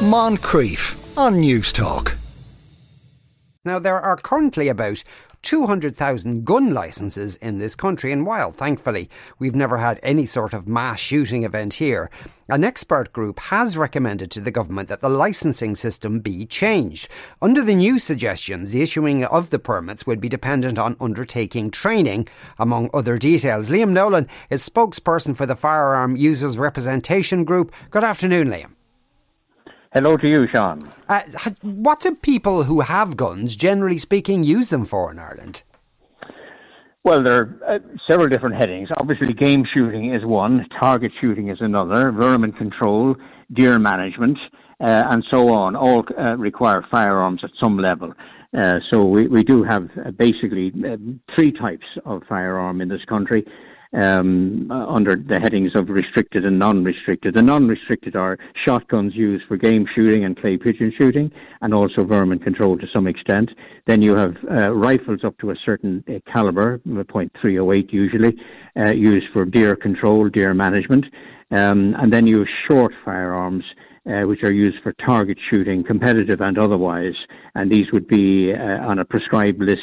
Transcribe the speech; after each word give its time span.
Moncrieff 0.00 0.96
on 1.18 1.42
Newstalk. 1.42 2.16
Now, 3.66 3.78
there 3.78 4.00
are 4.00 4.16
currently 4.16 4.68
about 4.68 5.04
200,000 5.42 6.46
gun 6.46 6.72
licences 6.72 7.36
in 7.36 7.58
this 7.58 7.76
country, 7.76 8.10
and 8.10 8.24
while 8.24 8.50
thankfully 8.50 9.10
we've 9.38 9.54
never 9.54 9.76
had 9.76 10.00
any 10.02 10.24
sort 10.24 10.54
of 10.54 10.66
mass 10.66 10.98
shooting 11.00 11.44
event 11.44 11.74
here, 11.74 12.10
an 12.48 12.64
expert 12.64 13.12
group 13.12 13.38
has 13.40 13.76
recommended 13.76 14.30
to 14.30 14.40
the 14.40 14.50
government 14.50 14.88
that 14.88 15.02
the 15.02 15.10
licensing 15.10 15.76
system 15.76 16.20
be 16.20 16.46
changed. 16.46 17.10
Under 17.42 17.62
the 17.62 17.74
new 17.74 17.98
suggestions, 17.98 18.72
the 18.72 18.80
issuing 18.80 19.26
of 19.26 19.50
the 19.50 19.58
permits 19.58 20.06
would 20.06 20.18
be 20.18 20.30
dependent 20.30 20.78
on 20.78 20.96
undertaking 20.98 21.70
training, 21.70 22.26
among 22.58 22.88
other 22.94 23.18
details. 23.18 23.68
Liam 23.68 23.90
Nolan 23.90 24.28
is 24.48 24.66
spokesperson 24.66 25.36
for 25.36 25.44
the 25.44 25.56
Firearm 25.56 26.16
Users 26.16 26.56
Representation 26.56 27.44
Group. 27.44 27.70
Good 27.90 28.02
afternoon, 28.02 28.48
Liam. 28.48 28.79
Hello 29.92 30.16
to 30.16 30.28
you, 30.28 30.46
Sean. 30.54 30.88
Uh, 31.08 31.22
what 31.62 31.98
do 31.98 32.14
people 32.14 32.62
who 32.62 32.82
have 32.82 33.16
guns, 33.16 33.56
generally 33.56 33.98
speaking, 33.98 34.44
use 34.44 34.68
them 34.68 34.84
for 34.84 35.10
in 35.10 35.18
Ireland? 35.18 35.62
Well, 37.02 37.24
there 37.24 37.58
are 37.66 37.74
uh, 37.74 37.78
several 38.08 38.28
different 38.28 38.54
headings. 38.54 38.88
Obviously, 39.00 39.34
game 39.34 39.64
shooting 39.74 40.14
is 40.14 40.24
one, 40.24 40.64
target 40.78 41.10
shooting 41.20 41.48
is 41.48 41.58
another, 41.60 42.12
vermin 42.12 42.52
control, 42.52 43.16
deer 43.52 43.80
management, 43.80 44.38
uh, 44.80 45.08
and 45.10 45.24
so 45.28 45.48
on, 45.48 45.74
all 45.74 46.04
uh, 46.16 46.36
require 46.36 46.86
firearms 46.88 47.40
at 47.42 47.50
some 47.60 47.76
level. 47.76 48.12
Uh, 48.56 48.74
so 48.92 49.04
we, 49.04 49.26
we 49.26 49.42
do 49.42 49.64
have 49.64 49.88
uh, 50.06 50.12
basically 50.12 50.72
three 51.34 51.50
types 51.50 51.86
of 52.04 52.22
firearm 52.28 52.80
in 52.80 52.88
this 52.88 53.04
country 53.08 53.44
um, 53.92 54.70
under 54.70 55.16
the 55.16 55.40
headings 55.42 55.72
of 55.74 55.88
restricted 55.88 56.44
and 56.44 56.58
non-restricted. 56.58 57.34
The 57.34 57.42
non-restricted 57.42 58.16
are 58.16 58.38
shotguns 58.64 59.14
used 59.14 59.44
for 59.46 59.56
game 59.56 59.86
shooting 59.94 60.24
and 60.24 60.38
clay 60.38 60.56
pigeon 60.56 60.92
shooting, 60.96 61.30
and 61.60 61.74
also 61.74 62.04
vermin 62.04 62.38
control 62.38 62.78
to 62.78 62.86
some 62.92 63.06
extent. 63.06 63.50
Then 63.86 64.02
you 64.02 64.16
have 64.16 64.36
uh, 64.50 64.72
rifles 64.72 65.24
up 65.24 65.36
to 65.38 65.50
a 65.50 65.56
certain 65.66 66.04
uh, 66.08 66.18
caliber, 66.32 66.78
.308 66.86 67.92
usually, 67.92 68.36
uh, 68.76 68.90
used 68.90 69.26
for 69.32 69.44
deer 69.44 69.74
control, 69.76 70.28
deer 70.28 70.54
management. 70.54 71.06
Um, 71.50 71.96
and 71.98 72.12
then 72.12 72.26
you 72.26 72.38
have 72.38 72.48
short 72.68 72.92
firearms, 73.04 73.64
uh, 74.06 74.22
which 74.22 74.44
are 74.44 74.52
used 74.52 74.80
for 74.82 74.92
target 75.04 75.38
shooting, 75.50 75.82
competitive 75.82 76.40
and 76.40 76.58
otherwise. 76.58 77.14
And 77.56 77.70
these 77.70 77.90
would 77.92 78.06
be 78.06 78.52
uh, 78.52 78.86
on 78.86 79.00
a 79.00 79.04
prescribed 79.04 79.60
list 79.60 79.80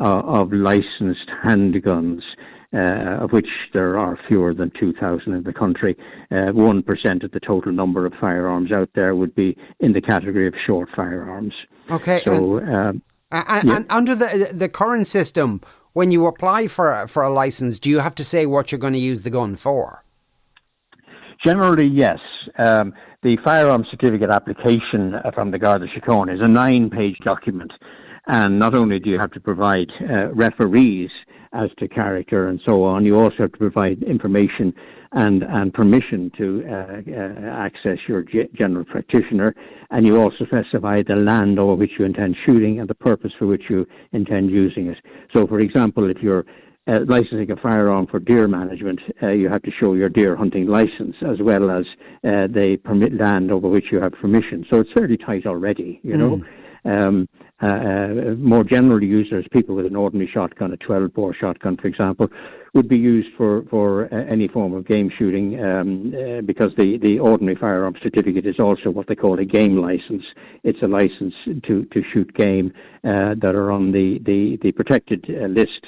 uh, 0.00 0.20
of 0.20 0.52
licensed 0.52 1.30
handguns 1.44 2.22
uh, 2.72 3.22
of 3.22 3.32
which 3.32 3.48
there 3.74 3.98
are 3.98 4.18
fewer 4.28 4.52
than 4.54 4.70
2,000 4.78 5.32
in 5.32 5.42
the 5.42 5.52
country. 5.52 5.96
Uh, 6.30 6.52
1% 6.52 7.24
of 7.24 7.30
the 7.30 7.40
total 7.40 7.72
number 7.72 8.06
of 8.06 8.12
firearms 8.20 8.72
out 8.72 8.90
there 8.94 9.14
would 9.14 9.34
be 9.34 9.56
in 9.80 9.92
the 9.92 10.00
category 10.00 10.46
of 10.46 10.54
short 10.66 10.88
firearms. 10.94 11.54
Okay. 11.90 12.20
So, 12.24 12.60
um, 12.60 13.02
and, 13.30 13.68
yeah. 13.68 13.76
and, 13.76 13.86
under 13.90 14.14
the 14.14 14.50
the 14.52 14.68
current 14.68 15.06
system, 15.06 15.60
when 15.92 16.10
you 16.10 16.26
apply 16.26 16.68
for 16.68 16.92
a, 16.92 17.08
for 17.08 17.22
a 17.22 17.32
license, 17.32 17.78
do 17.78 17.90
you 17.90 17.98
have 18.00 18.14
to 18.16 18.24
say 18.24 18.46
what 18.46 18.70
you're 18.70 18.78
going 18.78 18.92
to 18.92 18.98
use 18.98 19.22
the 19.22 19.30
gun 19.30 19.56
for? 19.56 20.04
Generally, 21.44 21.88
yes. 21.88 22.18
Um, 22.58 22.92
the 23.22 23.36
firearm 23.44 23.84
certificate 23.90 24.30
application 24.30 25.14
from 25.34 25.50
the 25.50 25.58
Garda 25.58 25.86
Síochána 25.86 26.34
is 26.34 26.40
a 26.42 26.48
nine-page 26.48 27.18
document, 27.24 27.72
and 28.26 28.58
not 28.58 28.74
only 28.74 28.98
do 28.98 29.10
you 29.10 29.18
have 29.18 29.32
to 29.32 29.40
provide 29.40 29.90
uh, 30.00 30.32
referees 30.32 31.10
as 31.56 31.70
to 31.78 31.88
character 31.88 32.48
and 32.48 32.60
so 32.66 32.84
on. 32.84 33.04
You 33.04 33.18
also 33.18 33.36
have 33.38 33.52
to 33.52 33.58
provide 33.58 34.02
information 34.02 34.74
and, 35.12 35.42
and 35.42 35.72
permission 35.72 36.30
to 36.36 36.64
uh, 36.68 36.74
uh, 36.74 37.50
access 37.50 37.98
your 38.06 38.22
g- 38.22 38.48
general 38.54 38.84
practitioner, 38.84 39.54
and 39.90 40.06
you 40.06 40.20
also 40.20 40.44
specify 40.44 41.02
the 41.02 41.16
land 41.16 41.58
over 41.58 41.74
which 41.74 41.92
you 41.98 42.04
intend 42.04 42.36
shooting 42.44 42.80
and 42.80 42.88
the 42.88 42.94
purpose 42.94 43.32
for 43.38 43.46
which 43.46 43.62
you 43.70 43.86
intend 44.12 44.50
using 44.50 44.88
it. 44.88 44.98
So, 45.34 45.46
for 45.46 45.58
example, 45.60 46.10
if 46.10 46.18
you're 46.22 46.44
uh, 46.88 47.00
licensing 47.08 47.50
a 47.50 47.56
firearm 47.56 48.06
for 48.06 48.20
deer 48.20 48.46
management, 48.46 49.00
uh, 49.22 49.28
you 49.28 49.48
have 49.48 49.62
to 49.62 49.70
show 49.80 49.94
your 49.94 50.08
deer 50.08 50.36
hunting 50.36 50.66
license 50.66 51.16
as 51.22 51.38
well 51.40 51.70
as 51.70 51.84
uh, 52.24 52.46
the 52.46 52.78
permit 52.84 53.14
land 53.14 53.50
over 53.50 53.68
which 53.68 53.86
you 53.90 54.00
have 54.00 54.12
permission. 54.12 54.64
So 54.70 54.80
it's 54.80 54.92
fairly 54.92 55.16
tight 55.16 55.46
already, 55.46 56.00
you 56.02 56.16
know. 56.16 56.40
Mm. 56.84 57.06
Um, 57.06 57.28
uh, 57.62 57.66
uh, 57.66 58.34
more 58.36 58.64
generally 58.64 59.06
used 59.06 59.32
as 59.32 59.44
people 59.50 59.74
with 59.74 59.86
an 59.86 59.96
ordinary 59.96 60.30
shotgun, 60.32 60.72
a 60.72 60.76
12 60.76 61.14
bore 61.14 61.34
shotgun, 61.34 61.76
for 61.78 61.86
example, 61.88 62.28
would 62.74 62.86
be 62.86 62.98
used 62.98 63.28
for, 63.34 63.62
for 63.70 64.12
uh, 64.12 64.30
any 64.30 64.46
form 64.46 64.74
of 64.74 64.86
game 64.86 65.10
shooting 65.18 65.58
um, 65.64 66.12
uh, 66.14 66.42
because 66.42 66.70
the, 66.76 66.98
the 67.02 67.18
ordinary 67.18 67.56
firearm 67.56 67.94
certificate 68.02 68.46
is 68.46 68.56
also 68.60 68.90
what 68.90 69.06
they 69.06 69.14
call 69.14 69.38
a 69.38 69.44
game 69.44 69.78
license. 69.78 70.22
It's 70.64 70.82
a 70.82 70.86
license 70.86 71.32
to, 71.66 71.86
to 71.86 72.02
shoot 72.12 72.32
game 72.34 72.72
uh, 73.04 73.36
that 73.40 73.54
are 73.54 73.72
on 73.72 73.92
the, 73.92 74.18
the, 74.26 74.58
the 74.62 74.72
protected 74.72 75.24
uh, 75.30 75.46
list 75.46 75.86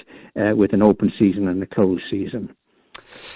with 0.56 0.72
an 0.72 0.82
open 0.82 1.12
season 1.18 1.48
and 1.48 1.60
a 1.62 1.66
closed 1.66 2.04
season. 2.10 2.54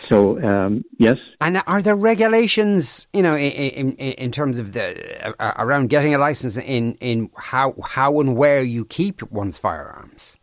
So 0.09 0.43
um, 0.43 0.85
yes. 0.99 1.17
And 1.41 1.63
are 1.67 1.83
there 1.83 1.97
regulations, 1.97 3.07
you 3.13 3.23
know, 3.23 3.37
in, 3.37 3.93
in, 3.93 3.97
in 3.97 4.33
terms 4.33 4.59
of 4.59 4.73
the 4.73 5.35
uh, 5.41 5.53
around 5.57 5.89
getting 5.91 6.15
a 6.15 6.19
license 6.19 6.57
in 6.57 6.95
in 6.95 7.31
how 7.37 7.75
how 7.85 8.21
and 8.21 8.37
where 8.37 8.63
you 8.63 8.85
keep 8.85 9.23
one's 9.31 9.59
firearms? 9.59 10.37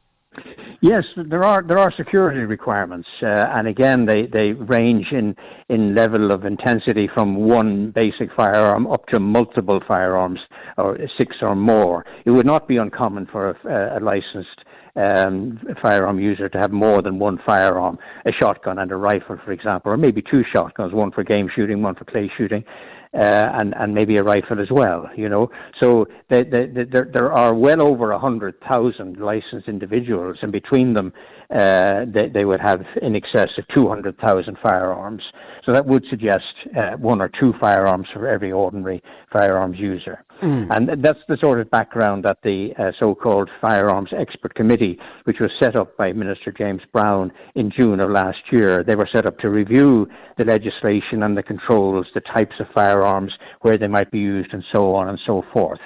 Yes, 0.81 1.03
there 1.17 1.43
are 1.43 1.61
there 1.61 1.77
are 1.77 1.91
security 1.97 2.39
requirements, 2.39 3.09
uh, 3.21 3.43
and 3.49 3.67
again 3.67 4.05
they, 4.05 4.27
they 4.31 4.53
range 4.53 5.07
in 5.11 5.35
in 5.67 5.93
level 5.93 6.31
of 6.31 6.45
intensity 6.45 7.09
from 7.13 7.35
one 7.35 7.91
basic 7.91 8.33
firearm 8.33 8.87
up 8.87 9.05
to 9.07 9.19
multiple 9.19 9.81
firearms 9.85 10.39
or 10.77 10.97
six 11.19 11.35
or 11.41 11.53
more. 11.53 12.05
It 12.23 12.31
would 12.31 12.45
not 12.45 12.65
be 12.65 12.77
uncommon 12.77 13.27
for 13.29 13.49
a, 13.49 13.97
a 13.97 13.99
licensed 13.99 14.63
um, 15.05 15.59
firearm 15.81 16.19
user 16.19 16.47
to 16.49 16.57
have 16.63 16.71
more 16.71 17.01
than 17.01 17.15
one 17.19 17.37
firearm, 17.45 17.97
a 18.25 18.31
shotgun 18.39 18.77
and 18.79 18.91
a 18.91 18.95
rifle, 18.95 19.37
for 19.45 19.51
example, 19.51 19.91
or 19.91 19.97
maybe 19.97 20.21
two 20.21 20.43
shotguns, 20.53 20.93
one 20.93 21.11
for 21.11 21.23
game 21.23 21.47
shooting, 21.55 21.81
one 21.81 21.95
for 21.95 22.05
clay 22.05 22.29
shooting. 22.37 22.63
Uh, 23.11 23.47
and 23.59 23.73
and 23.81 23.95
maybe 23.99 24.17
a 24.17 24.23
rifle 24.23 24.61
as 24.61 24.67
well, 24.69 25.09
you 25.15 25.27
know. 25.27 25.49
So 25.81 26.05
the, 26.29 26.39
the, 26.53 26.61
the, 26.75 26.83
there 26.93 27.07
there 27.11 27.31
are 27.33 27.55
well 27.55 27.81
over 27.81 28.15
hundred 28.19 28.53
thousand 28.71 29.17
licensed 29.17 29.67
individuals, 29.67 30.37
and 30.43 30.51
between 30.51 30.93
them, 30.93 31.11
uh, 31.49 32.05
they, 32.15 32.29
they 32.29 32.45
would 32.45 32.61
have 32.61 32.81
in 33.01 33.15
excess 33.15 33.49
of 33.57 33.63
two 33.75 33.87
hundred 33.89 34.15
thousand 34.19 34.57
firearms. 34.61 35.23
So 35.65 35.73
that 35.73 35.87
would 35.87 36.05
suggest 36.11 36.53
uh, 36.77 36.97
one 36.97 37.19
or 37.19 37.31
two 37.41 37.51
firearms 37.59 38.05
for 38.13 38.27
every 38.27 38.51
ordinary 38.51 39.01
firearms 39.33 39.79
user. 39.79 40.23
Mm. 40.41 40.67
And 40.71 41.03
that's 41.03 41.19
the 41.27 41.37
sort 41.41 41.59
of 41.59 41.69
background 41.69 42.23
that 42.23 42.37
the 42.43 42.69
uh, 42.79 42.91
so-called 42.99 43.49
Firearms 43.61 44.09
Expert 44.17 44.55
Committee, 44.55 44.97
which 45.25 45.37
was 45.39 45.51
set 45.59 45.75
up 45.75 45.97
by 45.97 46.13
Minister 46.13 46.51
James 46.51 46.81
Browne 46.93 47.31
in 47.55 47.71
June 47.77 47.99
of 47.99 48.09
last 48.09 48.39
year, 48.51 48.83
they 48.83 48.95
were 48.95 49.09
set 49.13 49.25
up 49.25 49.37
to 49.39 49.49
review 49.49 50.07
the 50.37 50.45
legislation 50.45 51.23
and 51.23 51.37
the 51.37 51.43
controls, 51.43 52.07
the 52.13 52.21
types 52.21 52.55
of 52.59 52.67
firearms, 52.73 53.33
where 53.61 53.77
they 53.77 53.87
might 53.87 54.11
be 54.11 54.19
used, 54.19 54.53
and 54.53 54.63
so 54.73 54.95
on 54.95 55.09
and 55.09 55.19
so 55.25 55.43
forth. 55.53 55.79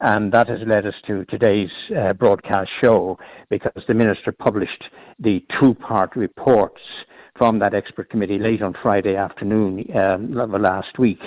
And 0.00 0.32
that 0.32 0.48
has 0.48 0.58
led 0.66 0.86
us 0.86 0.94
to 1.06 1.24
today's 1.26 1.70
uh, 1.96 2.12
broadcast 2.12 2.68
show 2.82 3.18
because 3.48 3.82
the 3.88 3.94
Minister 3.94 4.32
published 4.32 4.84
the 5.18 5.42
two 5.60 5.74
part 5.74 6.14
reports 6.14 6.80
from 7.36 7.58
that 7.58 7.74
expert 7.74 8.10
committee 8.10 8.38
late 8.38 8.62
on 8.62 8.74
Friday 8.82 9.16
afternoon 9.16 9.84
um, 9.94 10.32
last 10.32 10.98
week, 10.98 11.18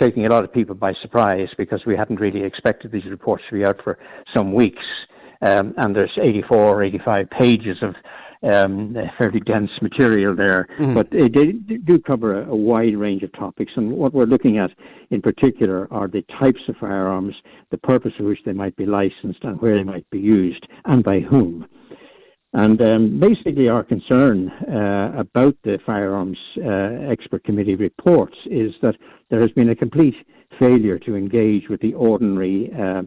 taking 0.00 0.26
a 0.26 0.30
lot 0.30 0.44
of 0.44 0.52
people 0.52 0.74
by 0.74 0.92
surprise 1.00 1.48
because 1.56 1.80
we 1.86 1.96
hadn't 1.96 2.20
really 2.20 2.42
expected 2.42 2.90
these 2.90 3.04
reports 3.08 3.44
to 3.48 3.56
be 3.56 3.64
out 3.64 3.80
for 3.84 3.98
some 4.34 4.52
weeks. 4.52 4.82
Um, 5.40 5.74
and 5.76 5.94
there's 5.94 6.16
84 6.20 6.56
or 6.56 6.82
85 6.82 7.30
pages 7.30 7.76
of 7.82 7.94
um, 8.42 8.96
fairly 9.18 9.40
dense 9.40 9.70
material 9.80 10.34
there, 10.34 10.66
mm-hmm. 10.78 10.94
but 10.94 11.10
they, 11.10 11.28
do 11.28 11.98
cover 12.00 12.42
a, 12.42 12.48
a, 12.48 12.56
wide 12.56 12.96
range 12.96 13.22
of 13.22 13.32
topics. 13.32 13.72
And 13.76 13.92
what 13.92 14.12
we're 14.12 14.24
looking 14.24 14.58
at 14.58 14.70
in 15.10 15.22
particular 15.22 15.86
are 15.92 16.08
the 16.08 16.24
types 16.40 16.60
of 16.68 16.76
firearms, 16.76 17.34
the 17.70 17.78
purpose 17.78 18.12
for 18.16 18.24
which 18.24 18.40
they 18.44 18.52
might 18.52 18.76
be 18.76 18.86
licensed, 18.86 19.44
and 19.44 19.60
where 19.60 19.76
they 19.76 19.84
might 19.84 20.08
be 20.10 20.18
used, 20.18 20.66
and 20.86 21.04
by 21.04 21.20
whom. 21.20 21.66
And 22.54 22.80
um, 22.82 23.18
basically, 23.18 23.68
our 23.68 23.82
concern 23.82 24.50
uh, 24.50 25.12
about 25.16 25.56
the 25.64 25.78
Firearms 25.86 26.38
uh, 26.58 27.10
Expert 27.10 27.44
Committee 27.44 27.76
reports 27.76 28.36
is 28.46 28.72
that 28.82 28.94
there 29.30 29.40
has 29.40 29.50
been 29.52 29.70
a 29.70 29.74
complete 29.74 30.14
failure 30.58 30.98
to 30.98 31.16
engage 31.16 31.68
with 31.70 31.80
the 31.80 31.94
ordinary 31.94 32.70
uh, 32.78 33.02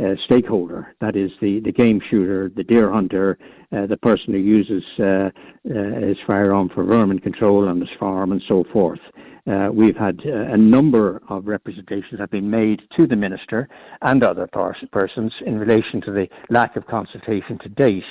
uh 0.00 0.14
stakeholder 0.26 0.94
that 1.00 1.16
is, 1.16 1.30
the, 1.40 1.60
the 1.60 1.72
game 1.72 2.00
shooter, 2.08 2.50
the 2.54 2.62
deer 2.64 2.92
hunter, 2.92 3.38
uh, 3.72 3.86
the 3.86 3.96
person 3.96 4.32
who 4.32 4.38
uses 4.38 4.82
uh, 4.98 5.30
his 5.64 6.16
firearm 6.26 6.68
for 6.74 6.84
vermin 6.84 7.18
control 7.20 7.68
on 7.68 7.80
his 7.80 7.90
farm, 7.98 8.32
and 8.32 8.42
so 8.48 8.64
forth. 8.72 9.00
Uh, 9.48 9.70
we've 9.72 9.96
had 9.96 10.20
uh, 10.26 10.52
a 10.52 10.56
number 10.56 11.22
of 11.30 11.46
representations 11.46 12.20
have 12.20 12.30
been 12.30 12.50
made 12.50 12.82
to 12.98 13.06
the 13.06 13.16
minister 13.16 13.68
and 14.02 14.22
other 14.22 14.46
persons 14.92 15.32
in 15.46 15.58
relation 15.58 16.02
to 16.02 16.12
the 16.12 16.28
lack 16.50 16.76
of 16.76 16.86
consultation 16.86 17.58
to 17.58 17.68
date 17.70 18.04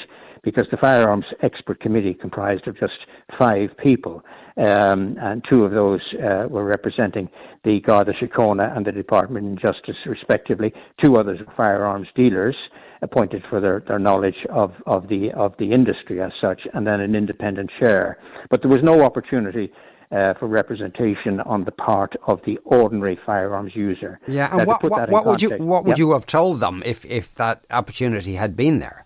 because 0.43 0.67
the 0.71 0.77
firearms 0.77 1.25
expert 1.41 1.79
committee 1.79 2.13
comprised 2.13 2.67
of 2.67 2.79
just 2.79 2.93
five 3.37 3.69
people, 3.83 4.23
um, 4.57 5.17
and 5.19 5.43
two 5.49 5.63
of 5.63 5.71
those 5.71 6.01
uh, 6.15 6.47
were 6.49 6.63
representing 6.63 7.29
the 7.63 7.79
Garda 7.81 8.13
Síochána 8.13 8.75
and 8.75 8.85
the 8.85 8.91
Department 8.91 9.53
of 9.53 9.73
Justice, 9.73 9.97
respectively. 10.05 10.73
Two 11.03 11.17
others 11.17 11.39
were 11.39 11.53
firearms 11.55 12.07
dealers 12.15 12.55
appointed 13.01 13.43
for 13.49 13.59
their, 13.61 13.83
their 13.87 13.99
knowledge 13.99 14.45
of, 14.49 14.73
of 14.85 15.07
the 15.07 15.31
of 15.35 15.53
the 15.59 15.71
industry 15.71 16.21
as 16.21 16.31
such, 16.41 16.61
and 16.73 16.87
then 16.87 16.99
an 16.99 17.15
independent 17.15 17.69
chair. 17.79 18.17
But 18.49 18.61
there 18.61 18.71
was 18.71 18.81
no 18.83 19.03
opportunity 19.03 19.71
uh, 20.11 20.33
for 20.39 20.47
representation 20.47 21.39
on 21.41 21.65
the 21.65 21.71
part 21.71 22.15
of 22.27 22.39
the 22.45 22.57
ordinary 22.63 23.19
firearms 23.25 23.75
user. 23.75 24.19
Yeah, 24.27 24.49
and 24.57 24.65
what, 24.67 24.83
what, 24.83 25.09
what 25.09 25.25
would 25.25 25.41
you 25.41 25.49
what 25.57 25.85
would 25.85 25.99
you 25.99 26.11
have 26.13 26.25
told 26.25 26.59
them 26.59 26.81
if 26.85 27.05
if 27.05 27.35
that 27.35 27.65
opportunity 27.69 28.35
had 28.35 28.55
been 28.55 28.79
there? 28.79 29.05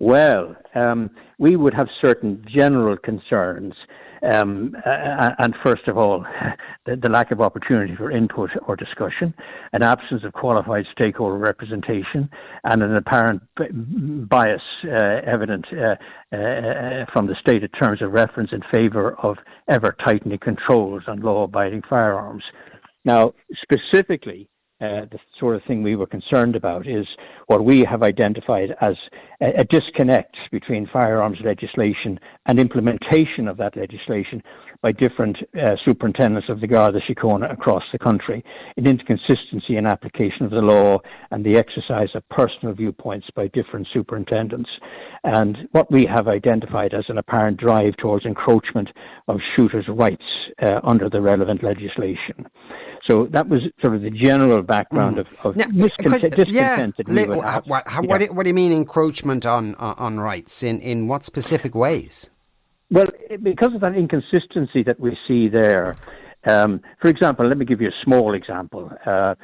Well, 0.00 0.56
um, 0.74 1.10
we 1.38 1.56
would 1.56 1.74
have 1.74 1.88
certain 2.02 2.44
general 2.48 2.96
concerns 2.96 3.74
um, 4.22 4.74
and 4.84 5.54
first 5.64 5.88
of 5.88 5.96
all, 5.96 6.24
the, 6.86 6.96
the, 6.96 7.10
lack 7.10 7.30
of 7.30 7.40
opportunity 7.40 7.94
for 7.96 8.10
input 8.10 8.50
or 8.66 8.76
discussion, 8.76 9.34
an 9.72 9.82
absence 9.82 10.22
of 10.24 10.32
qualified 10.32 10.84
stakeholder 10.92 11.38
representation, 11.38 12.28
and 12.64 12.82
an 12.82 12.96
apparent 12.96 13.42
bias 14.28 14.60
uh, 14.84 15.20
evident 15.26 15.66
uh, 15.72 15.94
uh, 16.36 17.06
from 17.12 17.26
the 17.26 17.36
stated 17.40 17.70
terms 17.80 18.02
of 18.02 18.12
reference 18.12 18.50
in 18.52 18.60
favour 18.70 19.14
of 19.22 19.38
ever 19.68 19.96
tightening 20.04 20.38
controls 20.38 21.02
on 21.08 21.20
law 21.20 21.44
abiding 21.44 21.82
firearms. 21.88 22.44
Now, 23.04 23.32
specifically, 23.62 24.48
uh, 24.80 25.04
the 25.10 25.18
sort 25.38 25.56
of 25.56 25.62
thing 25.66 25.82
we 25.82 25.96
were 25.96 26.06
concerned 26.06 26.56
about 26.56 26.86
is 26.86 27.06
what 27.46 27.64
we 27.64 27.80
have 27.80 28.02
identified 28.02 28.70
as 28.80 28.94
a, 29.42 29.60
a, 29.60 29.64
disconnect 29.64 30.36
between 30.50 30.88
firearms 30.92 31.38
legislation 31.44 32.18
and 32.46 32.58
implementation 32.58 33.46
of 33.46 33.56
that 33.58 33.76
legislation 33.76 34.42
by 34.82 34.92
different 34.92 35.36
uh, 35.60 35.76
superintendents 35.84 36.48
of 36.48 36.60
the 36.60 36.66
Garda 36.66 37.00
Síochána 37.00 37.52
across 37.52 37.82
the 37.92 37.98
country, 37.98 38.42
an 38.78 38.86
inconsistency 38.86 39.76
in 39.76 39.86
application 39.86 40.44
of 40.44 40.50
the 40.50 40.62
law 40.62 40.98
and 41.30 41.44
the 41.44 41.58
exercise 41.58 42.08
of 42.14 42.26
personal 42.30 42.74
viewpoints 42.74 43.26
by 43.36 43.48
different 43.48 43.86
superintendents. 43.92 44.70
And 45.24 45.68
what 45.72 45.92
we 45.92 46.06
have 46.06 46.28
identified 46.28 46.94
as 46.94 47.04
an 47.08 47.18
apparent 47.18 47.58
drive 47.58 47.94
towards 47.98 48.24
encroachment 48.24 48.88
of 49.28 49.38
shooters' 49.54 49.84
rights 49.88 50.24
uh, 50.62 50.80
under 50.82 51.10
the 51.10 51.20
relevant 51.20 51.62
legislation. 51.62 52.46
So 53.06 53.26
that 53.26 53.48
was 53.48 53.62
sort 53.80 53.94
of 53.94 54.02
the 54.02 54.10
general 54.10 54.62
background 54.62 55.16
mm. 55.16 55.20
of, 55.20 55.26
of 55.44 55.56
now, 55.56 55.66
discontent, 55.66 56.34
discontent 56.34 56.94
yeah, 57.08 57.26
what, 57.26 57.66
what, 57.66 57.88
how, 57.88 58.02
what, 58.02 58.18
do, 58.18 58.26
what, 58.26 58.44
do 58.44 58.50
you 58.50 58.54
mean 58.54 58.72
encroachment 58.72 59.46
on, 59.46 59.74
on 59.76 60.20
rights? 60.20 60.62
In, 60.62 60.80
in 60.80 61.08
what 61.08 61.24
specific 61.24 61.74
ways? 61.74 62.30
Well, 62.90 63.06
because 63.42 63.74
of 63.74 63.80
that 63.82 63.94
inconsistency 63.94 64.82
that 64.82 64.98
we 64.98 65.16
see 65.26 65.48
there, 65.48 65.96
um, 66.48 66.80
for 67.00 67.08
example, 67.08 67.46
let 67.46 67.58
me 67.58 67.66
give 67.66 67.80
you 67.82 67.88
a 67.88 68.04
small 68.04 68.34
example. 68.34 68.90
Uh, 69.04 69.34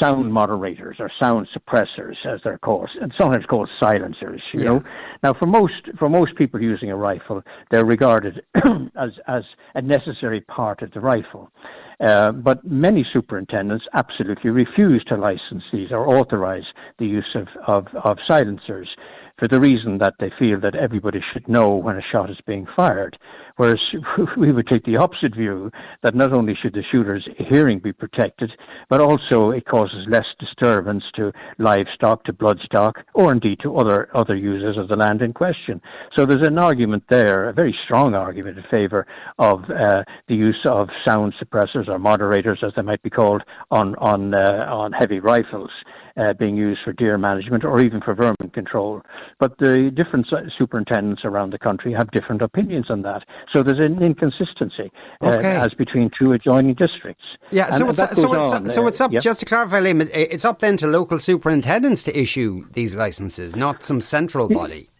sound 0.00 0.32
moderators 0.32 0.96
or 0.98 1.10
sound 1.20 1.48
suppressors, 1.54 2.16
as 2.26 2.40
they're 2.44 2.58
called, 2.58 2.88
and 3.00 3.12
sometimes 3.18 3.44
called 3.44 3.68
silencers. 3.78 4.42
You 4.54 4.60
yeah. 4.60 4.68
know, 4.68 4.84
now 5.22 5.34
for 5.34 5.46
most 5.46 5.74
for 5.98 6.08
most 6.08 6.34
people 6.36 6.60
using 6.62 6.90
a 6.90 6.96
rifle, 6.96 7.42
they're 7.70 7.84
regarded 7.84 8.42
as 8.96 9.10
as 9.28 9.44
a 9.74 9.82
necessary 9.82 10.40
part 10.40 10.80
of 10.80 10.92
the 10.92 11.00
rifle. 11.00 11.50
Uh, 11.98 12.30
but 12.30 12.64
many 12.64 13.06
superintendents 13.12 13.84
absolutely 13.94 14.50
refuse 14.50 15.02
to 15.04 15.16
license 15.16 15.62
these 15.72 15.90
or 15.90 16.08
authorize 16.08 16.64
the 16.98 17.06
use 17.06 17.34
of, 17.34 17.48
of, 17.66 17.86
of 18.04 18.18
silencers 18.28 18.88
for 19.38 19.48
the 19.48 19.60
reason 19.60 19.98
that 19.98 20.14
they 20.18 20.30
feel 20.38 20.60
that 20.60 20.74
everybody 20.74 21.20
should 21.32 21.48
know 21.48 21.74
when 21.74 21.96
a 21.96 22.02
shot 22.12 22.30
is 22.30 22.38
being 22.46 22.66
fired. 22.76 23.18
Whereas 23.56 23.80
we 24.38 24.52
would 24.52 24.66
take 24.66 24.84
the 24.84 24.98
opposite 24.98 25.34
view 25.34 25.70
that 26.02 26.14
not 26.14 26.32
only 26.32 26.54
should 26.60 26.74
the 26.74 26.82
shooter's 26.90 27.26
hearing 27.50 27.78
be 27.78 27.92
protected, 27.92 28.50
but 28.88 29.00
also 29.00 29.50
it 29.50 29.66
causes 29.66 30.06
less 30.08 30.26
disturbance 30.38 31.04
to 31.16 31.32
livestock, 31.58 32.24
to 32.24 32.32
bloodstock, 32.32 32.92
or 33.14 33.32
indeed 33.32 33.58
to 33.62 33.76
other, 33.76 34.08
other 34.14 34.36
users 34.36 34.76
of 34.76 34.88
the 34.88 34.96
land 34.96 35.22
in 35.22 35.32
question. 35.32 35.80
So 36.16 36.26
there's 36.26 36.46
an 36.46 36.58
argument 36.58 37.04
there, 37.08 37.48
a 37.48 37.52
very 37.52 37.76
strong 37.84 38.14
argument 38.14 38.58
in 38.58 38.64
favour 38.70 39.06
of 39.38 39.64
uh, 39.64 40.02
the 40.28 40.34
use 40.34 40.60
of 40.66 40.88
sound 41.06 41.34
suppressors 41.42 41.88
or 41.88 41.98
moderators, 41.98 42.60
as 42.62 42.72
they 42.76 42.82
might 42.82 43.02
be 43.02 43.10
called, 43.10 43.42
on, 43.70 43.94
on, 43.96 44.34
uh, 44.34 44.66
on 44.68 44.92
heavy 44.92 45.20
rifles 45.20 45.70
uh, 46.16 46.32
being 46.34 46.56
used 46.56 46.80
for 46.84 46.92
deer 46.92 47.18
management 47.18 47.64
or 47.64 47.80
even 47.80 48.00
for 48.00 48.14
vermin 48.14 48.50
control. 48.52 49.02
But 49.38 49.58
the 49.58 49.90
different 49.94 50.26
superintendents 50.56 51.22
around 51.24 51.52
the 51.52 51.58
country 51.58 51.92
have 51.92 52.10
different 52.10 52.42
opinions 52.42 52.86
on 52.90 53.02
that. 53.02 53.22
So 53.52 53.62
there's 53.62 53.78
an 53.78 54.02
inconsistency 54.02 54.90
uh, 55.20 55.28
as 55.28 55.74
between 55.74 56.10
two 56.20 56.32
adjoining 56.32 56.74
districts. 56.74 57.24
Yeah, 57.50 57.70
so, 57.70 57.88
it's, 57.90 57.98
so, 57.98 58.32
it's, 58.32 58.52
on, 58.52 58.70
so 58.70 58.86
it's 58.86 59.00
up, 59.00 59.12
uh, 59.12 59.20
just 59.20 59.40
to 59.40 59.46
clarify, 59.46 59.80
Liam, 59.80 60.08
it's 60.12 60.44
up 60.44 60.60
then 60.60 60.76
to 60.78 60.86
local 60.86 61.20
superintendents 61.20 62.02
to 62.04 62.18
issue 62.18 62.66
these 62.72 62.94
licenses, 62.94 63.54
not 63.54 63.84
some 63.84 64.00
central 64.00 64.48
body. 64.48 64.90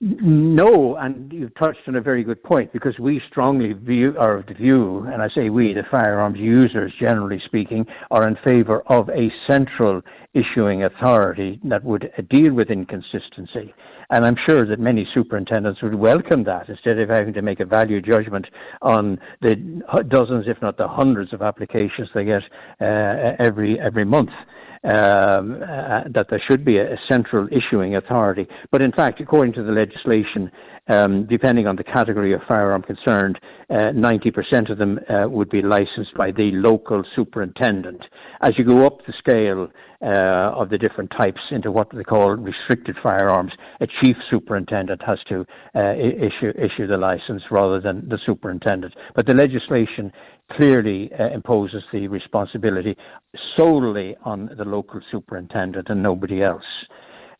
No, 0.00 0.96
and 0.96 1.32
you've 1.32 1.54
touched 1.54 1.78
on 1.86 1.94
a 1.94 2.00
very 2.00 2.24
good 2.24 2.42
point 2.42 2.72
because 2.72 2.98
we 2.98 3.22
strongly 3.30 3.72
view, 3.72 4.14
are 4.18 4.38
of 4.38 4.46
the 4.46 4.54
view, 4.54 5.06
and 5.10 5.22
I 5.22 5.28
say 5.34 5.50
we, 5.50 5.72
the 5.72 5.84
firearms 5.90 6.36
users, 6.38 6.92
generally 7.00 7.40
speaking, 7.46 7.86
are 8.10 8.26
in 8.28 8.36
favour 8.44 8.82
of 8.88 9.08
a 9.08 9.30
central 9.48 10.02
issuing 10.34 10.82
authority 10.82 11.60
that 11.64 11.84
would 11.84 12.10
deal 12.28 12.52
with 12.52 12.70
inconsistency. 12.70 13.72
And 14.10 14.26
I'm 14.26 14.36
sure 14.48 14.66
that 14.66 14.80
many 14.80 15.06
superintendents 15.14 15.80
would 15.80 15.94
welcome 15.94 16.44
that 16.44 16.68
instead 16.68 16.98
of 16.98 17.08
having 17.08 17.32
to 17.34 17.42
make 17.42 17.60
a 17.60 17.64
value 17.64 18.02
judgment 18.02 18.46
on 18.82 19.18
the 19.40 19.54
dozens, 20.08 20.46
if 20.48 20.60
not 20.60 20.76
the 20.76 20.88
hundreds, 20.88 21.32
of 21.32 21.40
applications 21.40 22.08
they 22.14 22.24
get 22.24 22.42
uh, 22.80 23.32
every 23.38 23.80
every 23.80 24.04
month 24.04 24.30
um, 24.84 25.62
uh, 25.62 26.02
that 26.10 26.26
there 26.28 26.42
should 26.48 26.64
be 26.64 26.76
a, 26.76 26.92
a, 26.92 26.96
central 27.10 27.48
issuing 27.50 27.96
authority. 27.96 28.46
But 28.70 28.82
in 28.82 28.92
fact, 28.92 29.20
according 29.20 29.54
to 29.54 29.62
the 29.62 29.72
legislation, 29.72 30.50
um, 30.88 31.26
depending 31.26 31.66
on 31.66 31.76
the 31.76 31.84
category 31.84 32.34
of 32.34 32.40
firearm 32.48 32.82
concerned, 32.82 33.38
uh, 33.70 33.86
90% 33.94 34.70
of 34.70 34.78
them 34.78 34.98
uh, 35.08 35.28
would 35.28 35.48
be 35.48 35.62
licensed 35.62 36.14
by 36.16 36.30
the 36.30 36.50
local 36.52 37.02
superintendent. 37.16 38.02
As 38.42 38.52
you 38.58 38.64
go 38.64 38.84
up 38.84 38.98
the 39.06 39.14
scale 39.18 39.68
uh, 40.02 40.52
of 40.54 40.68
the 40.68 40.76
different 40.76 41.10
types 41.18 41.40
into 41.50 41.70
what 41.70 41.88
they 41.94 42.04
call 42.04 42.36
restricted 42.36 42.96
firearms, 43.02 43.52
a 43.80 43.86
chief 44.02 44.16
superintendent 44.30 45.00
has 45.06 45.18
to 45.28 45.46
uh, 45.74 45.94
issue 45.94 46.50
issue 46.56 46.86
the 46.86 46.98
license 46.98 47.42
rather 47.50 47.80
than 47.80 48.06
the 48.08 48.18
superintendent. 48.26 48.94
But 49.14 49.26
the 49.26 49.34
legislation 49.34 50.12
clearly 50.52 51.10
uh, 51.18 51.30
imposes 51.30 51.82
the 51.92 52.08
responsibility 52.08 52.96
solely 53.56 54.16
on 54.24 54.50
the 54.58 54.64
local 54.64 55.00
superintendent 55.10 55.88
and 55.88 56.02
nobody 56.02 56.42
else. 56.42 56.64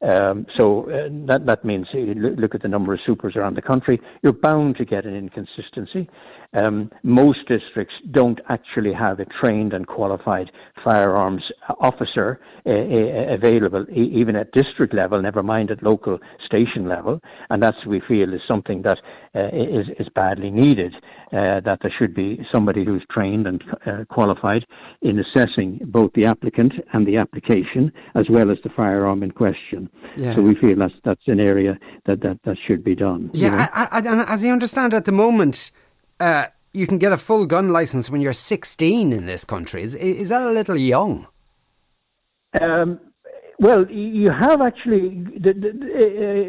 Um, 0.03 0.47
so 0.59 0.91
uh, 0.91 1.09
that 1.27 1.47
that 1.47 1.65
means 1.65 1.87
you 1.93 2.15
look 2.15 2.55
at 2.55 2.63
the 2.63 2.69
number 2.69 2.93
of 2.93 3.01
supers 3.07 3.37
around 3.37 3.57
the 3.57 3.63
country. 3.63 4.01
You're 4.23 4.33
bound 4.33 4.77
to 4.77 4.85
get 4.85 5.05
an 5.07 5.15
inconsistency. 5.15 6.09
Um, 6.55 6.91
most 7.03 7.41
districts 7.49 7.95
don't 8.11 8.41
actually 8.49 8.93
have 8.93 9.21
a 9.21 9.27
trained 9.41 9.73
and 9.73 9.87
qualified 9.87 10.51
firearms 10.85 11.43
officer 11.81 12.41
uh, 12.67 12.71
uh, 12.71 13.35
available, 13.35 13.85
e- 13.91 14.13
even 14.15 14.37
at 14.37 14.53
district 14.53 14.95
level, 14.95 15.21
never 15.21 15.43
mind 15.43 15.71
at 15.71 15.83
local 15.83 16.19
station 16.47 16.89
level. 16.89 17.21
And 17.51 17.63
that's, 17.63 17.85
we 17.87 18.01
feel, 18.07 18.33
is 18.33 18.41
something 18.47 18.83
that 18.83 18.99
uh, 19.35 19.49
is, 19.49 19.87
is 19.99 20.09
badly 20.15 20.51
needed, 20.51 20.95
uh, 21.33 21.61
that 21.61 21.79
there 21.83 21.93
should 21.99 22.15
be 22.15 22.47
somebody 22.53 22.85
who's 22.85 23.05
trained 23.11 23.47
and 23.47 23.65
uh, 23.87 24.05
qualified 24.09 24.65
in 25.03 25.19
assessing 25.19 25.81
both 25.87 26.13
the 26.15 26.27
applicant 26.27 26.73
and 26.93 27.07
the 27.07 27.17
application, 27.17 27.93
as 28.15 28.27
well 28.31 28.51
as 28.51 28.59
the 28.63 28.71
firearm 28.71 29.23
in 29.23 29.31
question. 29.31 29.91
Yeah. 30.17 30.35
So 30.35 30.43
we 30.43 30.55
feel 30.55 30.77
that's, 30.77 30.95
that's 31.05 31.27
an 31.27 31.41
area 31.41 31.79
that, 32.07 32.21
that, 32.21 32.39
that 32.45 32.57
should 32.67 32.85
be 32.85 32.95
done. 32.95 33.31
Yeah, 33.33 33.45
you 33.45 33.57
know? 33.57 33.67
I, 33.73 33.89
I, 33.91 34.33
as 34.33 34.45
I 34.45 34.51
understand 34.51 34.95
at 34.95 35.05
the 35.05 35.13
moment, 35.13 35.73
uh, 36.21 36.47
you 36.73 36.87
can 36.87 36.99
get 36.99 37.13
a 37.13 37.17
full 37.17 37.47
gun 37.47 37.73
license 37.73 38.11
when 38.11 38.21
you're 38.21 38.33
16 38.33 39.13
in 39.13 39.27
this 39.27 39.45
country. 39.45 39.83
Is, 39.83 39.95
is 39.95 40.29
that 40.29 40.43
a 40.43 40.51
little 40.51 40.77
young? 40.77 41.27
Um, 42.61 43.01
well, 43.59 43.87
you 43.89 44.31
have 44.31 44.61
actually, 44.61 45.25
uh, 45.45 45.51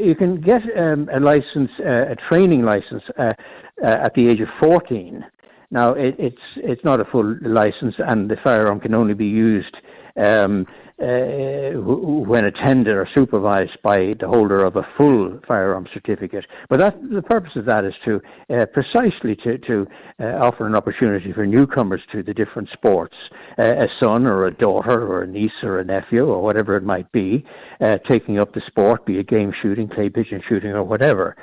you 0.04 0.16
can 0.18 0.42
get 0.42 0.62
um, 0.78 1.10
a 1.14 1.20
license, 1.20 1.70
uh, 1.80 2.12
a 2.12 2.16
training 2.30 2.64
license, 2.64 3.04
at 3.18 4.14
the 4.16 4.28
age 4.30 4.40
of 4.42 4.48
14. 4.62 5.24
Now, 5.72 5.94
it, 5.94 6.16
it's 6.18 6.46
it's 6.58 6.84
not 6.84 7.00
a 7.00 7.06
full 7.06 7.38
license, 7.42 7.96
and 7.98 8.30
the 8.30 8.38
firearm 8.44 8.80
can 8.80 8.94
only 8.94 9.14
be 9.14 9.26
used 9.26 9.76
Um, 10.22 10.66
uh, 10.98 11.72
when 11.76 12.46
attended 12.46 12.96
or 12.96 13.08
supervised 13.14 13.78
by 13.84 14.14
the 14.18 14.28
holder 14.28 14.64
of 14.64 14.78
a 14.78 14.88
full 14.98 15.38
firearm 15.46 15.86
certificate. 15.94 16.46
But 16.70 16.80
that, 16.80 16.96
the 17.10 17.22
purpose 17.22 17.52
of 17.58 17.66
that 17.66 17.84
is 17.84 17.94
to 18.06 18.22
uh, 18.50 18.66
precisely 18.68 19.36
to, 19.44 19.58
to 19.58 19.88
uh, 20.22 20.46
offer 20.46 20.66
an 20.66 20.74
opportunity 20.74 21.34
for 21.34 21.46
newcomers 21.46 22.02
to 22.14 22.24
the 22.24 22.34
different 22.34 22.70
sports, 22.72 23.16
uh, 23.60 23.66
a 23.66 23.88
son 24.02 24.26
or 24.26 24.46
a 24.46 24.54
daughter 24.54 25.06
or 25.06 25.24
a 25.24 25.28
niece 25.28 25.52
or 25.64 25.80
a 25.80 25.84
nephew 25.84 26.26
or 26.26 26.42
whatever 26.42 26.78
it 26.78 26.84
might 26.84 27.12
be, 27.12 27.46
uh, 27.82 27.98
taking 28.10 28.40
up 28.40 28.54
the 28.54 28.62
sport, 28.68 29.06
be 29.06 29.20
it 29.20 29.28
game 29.28 29.52
shooting, 29.62 29.90
clay 29.90 30.10
pigeon 30.10 30.42
shooting, 30.48 30.72
or 30.72 30.84
whatever 30.84 31.36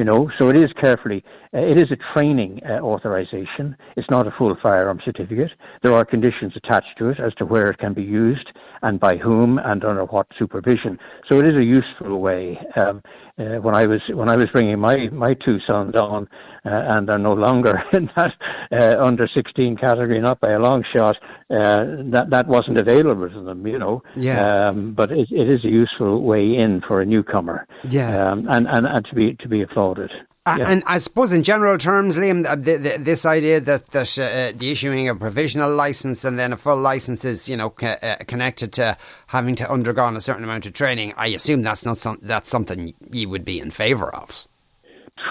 you 0.00 0.04
know. 0.04 0.30
So 0.38 0.48
it 0.48 0.56
is 0.56 0.72
carefully, 0.80 1.22
uh, 1.52 1.58
it 1.58 1.76
is 1.76 1.90
a 1.92 1.98
training 2.14 2.62
uh, 2.64 2.80
authorization. 2.80 3.76
It's 3.98 4.08
not 4.10 4.26
a 4.26 4.30
full 4.38 4.56
firearm 4.62 4.98
certificate. 5.04 5.50
There 5.82 5.92
are 5.92 6.06
conditions 6.06 6.54
attached 6.56 6.96
to 6.98 7.10
it 7.10 7.20
as 7.20 7.34
to 7.34 7.44
where 7.44 7.66
it 7.66 7.76
can 7.78 7.92
be 7.92 8.02
used 8.02 8.48
and 8.82 8.98
by 9.00 9.16
whom 9.16 9.58
and 9.58 9.84
under 9.84 10.04
what 10.04 10.26
supervision. 10.38 10.98
So 11.30 11.38
it 11.38 11.46
is 11.46 11.56
a 11.56 11.64
useful 11.64 12.20
way. 12.20 12.58
Um, 12.76 13.02
uh, 13.38 13.56
when 13.62 13.74
I 13.74 13.86
was 13.86 14.00
when 14.12 14.28
I 14.28 14.36
was 14.36 14.46
bringing 14.52 14.78
my 14.78 15.08
my 15.12 15.34
two 15.44 15.58
sons 15.70 15.94
on, 15.94 16.28
uh, 16.64 16.68
and 16.70 17.08
they're 17.08 17.18
no 17.18 17.32
longer 17.32 17.82
in 17.92 18.10
that 18.16 18.32
uh, 18.70 19.02
under 19.02 19.28
16 19.34 19.76
category, 19.76 20.20
not 20.20 20.40
by 20.40 20.52
a 20.52 20.58
long 20.58 20.84
shot. 20.94 21.16
Uh, 21.50 21.84
that 22.10 22.26
that 22.30 22.46
wasn't 22.46 22.78
available 22.78 23.28
to 23.28 23.42
them, 23.42 23.66
you 23.66 23.78
know. 23.78 24.02
Yeah. 24.16 24.68
Um, 24.68 24.94
but 24.94 25.10
it, 25.10 25.28
it 25.30 25.48
is 25.48 25.64
a 25.64 25.68
useful 25.68 26.22
way 26.22 26.54
in 26.56 26.82
for 26.86 27.00
a 27.00 27.06
newcomer. 27.06 27.66
Yeah. 27.88 28.30
Um, 28.32 28.46
and, 28.50 28.66
and 28.68 28.86
and 28.86 29.04
to 29.06 29.14
be 29.14 29.34
to 29.40 29.48
be 29.48 29.62
applauded. 29.62 30.10
Uh, 30.46 30.56
And 30.66 30.82
I 30.86 30.98
suppose, 31.00 31.32
in 31.32 31.42
general 31.42 31.76
terms, 31.76 32.16
Liam, 32.16 32.44
the, 32.64 32.78
the, 32.78 32.98
this 32.98 33.26
idea 33.26 33.60
that 33.60 33.90
that 33.90 34.18
uh, 34.18 34.52
the 34.56 34.70
issuing 34.70 35.06
a 35.08 35.14
provisional 35.14 35.74
license 35.74 36.24
and 36.24 36.38
then 36.38 36.52
a 36.52 36.56
full 36.56 36.78
license 36.78 37.26
is, 37.26 37.46
you 37.46 37.56
know, 37.56 37.70
co- 37.70 37.88
uh, 37.88 38.16
connected 38.26 38.72
to 38.74 38.96
having 39.26 39.54
to 39.56 39.70
undergo 39.70 40.08
a 40.08 40.20
certain 40.20 40.42
amount 40.42 40.64
of 40.64 40.72
training. 40.72 41.12
I 41.18 41.28
assume 41.28 41.62
that's 41.62 41.84
not 41.84 41.98
some, 41.98 42.18
that's 42.22 42.48
something 42.48 42.94
you 43.12 43.28
would 43.28 43.44
be 43.44 43.58
in 43.58 43.70
favour 43.70 44.14
of. 44.14 44.46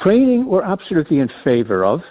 Training, 0.03 0.45
we're 0.45 0.63
absolutely 0.63 1.17
in 1.17 1.29
favour 1.43 1.83
of. 1.83 2.01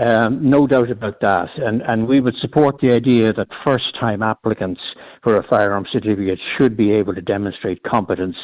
Um, 0.00 0.48
no 0.48 0.66
doubt 0.66 0.90
about 0.90 1.20
that. 1.20 1.48
And, 1.56 1.82
and 1.82 2.08
we 2.08 2.20
would 2.20 2.36
support 2.40 2.76
the 2.80 2.92
idea 2.92 3.32
that 3.32 3.48
first 3.64 3.98
time 4.00 4.22
applicants 4.22 4.80
for 5.22 5.36
a 5.36 5.46
firearm 5.48 5.84
certificate 5.92 6.38
should 6.56 6.76
be 6.76 6.92
able 6.92 7.14
to 7.14 7.20
demonstrate 7.20 7.82
competence 7.82 8.36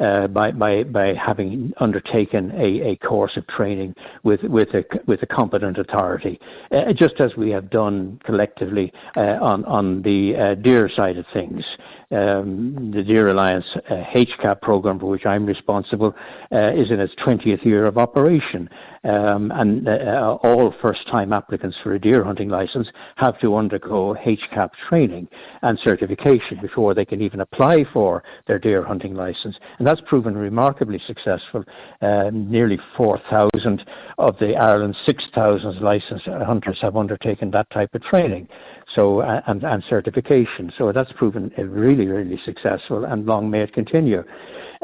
uh, 0.00 0.26
by, 0.26 0.50
by, 0.50 0.82
by 0.82 1.12
having 1.14 1.72
undertaken 1.78 2.50
a, 2.52 2.90
a 2.90 2.96
course 2.96 3.36
of 3.36 3.46
training 3.46 3.94
with, 4.24 4.40
with, 4.42 4.68
a, 4.74 4.82
with 5.06 5.22
a 5.22 5.26
competent 5.26 5.78
authority, 5.78 6.40
uh, 6.72 6.92
just 6.98 7.14
as 7.20 7.30
we 7.36 7.50
have 7.50 7.70
done 7.70 8.18
collectively 8.24 8.92
uh, 9.16 9.38
on, 9.40 9.64
on 9.66 10.02
the 10.02 10.32
uh, 10.34 10.60
deer 10.60 10.90
side 10.96 11.16
of 11.16 11.24
things 11.32 11.62
um, 12.10 12.92
the 12.94 13.02
Deer 13.02 13.28
Alliance 13.28 13.64
uh, 13.90 14.02
HCAP 14.14 14.60
program, 14.60 14.98
for 14.98 15.06
which 15.06 15.26
I'm 15.26 15.46
responsible, 15.46 16.14
uh, 16.52 16.72
is 16.72 16.90
in 16.90 17.00
its 17.00 17.12
20th 17.26 17.64
year 17.64 17.84
of 17.84 17.98
operation. 17.98 18.68
Um, 19.04 19.52
and 19.54 19.86
uh, 19.86 20.38
all 20.42 20.72
first 20.82 21.00
time 21.10 21.34
applicants 21.34 21.76
for 21.82 21.92
a 21.92 22.00
deer 22.00 22.24
hunting 22.24 22.48
license 22.48 22.86
have 23.16 23.38
to 23.40 23.54
undergo 23.54 24.14
HCAP 24.14 24.70
training 24.88 25.28
and 25.60 25.78
certification 25.84 26.58
before 26.62 26.94
they 26.94 27.04
can 27.04 27.20
even 27.20 27.40
apply 27.40 27.80
for 27.92 28.22
their 28.46 28.58
deer 28.58 28.82
hunting 28.82 29.14
license. 29.14 29.56
And 29.78 29.86
that's 29.86 30.00
proven 30.08 30.34
remarkably 30.34 31.02
successful. 31.06 31.64
Uh, 32.00 32.30
nearly 32.32 32.78
4,000 32.96 33.82
of 34.16 34.38
the 34.38 34.54
Ireland's 34.58 34.96
6,000 35.06 35.82
licensed 35.82 36.26
hunters 36.26 36.78
have 36.80 36.96
undertaken 36.96 37.50
that 37.50 37.68
type 37.70 37.94
of 37.94 38.02
training 38.04 38.48
so 38.96 39.20
and, 39.20 39.62
and 39.62 39.82
certification. 39.88 40.72
So 40.78 40.92
that's 40.92 41.10
proven 41.16 41.50
really, 41.58 42.06
really 42.06 42.40
successful, 42.44 43.04
and 43.04 43.26
long 43.26 43.50
may 43.50 43.62
it 43.62 43.72
continue. 43.72 44.22